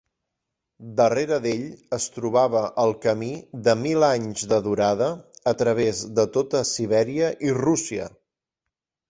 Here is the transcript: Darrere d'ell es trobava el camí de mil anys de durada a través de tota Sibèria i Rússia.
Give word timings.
Darrere 0.99 1.35
d'ell 1.41 1.67
es 1.97 2.07
trobava 2.15 2.61
el 2.83 2.93
camí 3.03 3.29
de 3.67 3.75
mil 3.83 4.07
anys 4.09 4.47
de 4.55 4.59
durada 4.69 5.11
a 5.53 5.55
través 5.61 6.01
de 6.21 6.27
tota 6.41 6.65
Sibèria 6.73 7.31
i 7.51 7.55
Rússia. 7.61 8.11